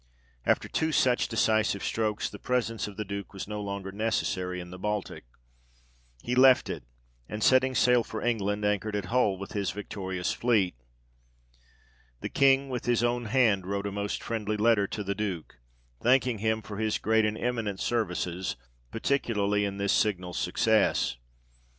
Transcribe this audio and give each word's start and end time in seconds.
After 0.47 0.67
two 0.67 0.91
such 0.91 1.27
decisive 1.27 1.83
strokes, 1.83 2.27
the 2.27 2.39
presence 2.39 2.87
of 2.87 2.97
the 2.97 3.05
duke 3.05 3.33
was 3.33 3.47
no 3.47 3.61
longer 3.61 3.91
necessary 3.91 4.59
in 4.59 4.71
the 4.71 4.79
Baltic; 4.79 5.25
he 6.23 6.33
left 6.33 6.71
it, 6.71 6.83
and 7.29 7.43
setting 7.43 7.75
sail 7.75 8.03
for 8.03 8.19
England, 8.19 8.65
anchored 8.65 8.95
at 8.95 9.05
Hull 9.13 9.37
with 9.37 9.51
his 9.51 9.69
victorious 9.69 10.33
fleet. 10.33 10.73
The 12.21 12.29
King 12.29 12.67
with 12.69 12.85
his 12.87 13.03
own 13.03 13.25
hand 13.25 13.67
wrote 13.67 13.85
a 13.85 13.91
most 13.91 14.23
friendly 14.23 14.57
letter 14.57 14.87
to 14.87 15.03
the 15.03 15.13
Duke, 15.13 15.59
thanking 16.01 16.39
him 16.39 16.63
for 16.63 16.77
his 16.77 16.97
great 16.97 17.23
and 17.23 17.37
eminent 17.37 17.79
services, 17.79 18.55
particularly 18.89 19.65
in 19.65 19.77
this 19.77 19.93
signal 19.93 20.33
success. 20.33 20.61
72 20.61 20.75
THE 20.79 20.81
REIGN 20.81 20.89
OF 20.89 20.93
GEORGE 20.93 21.59
VI. 21.59 21.69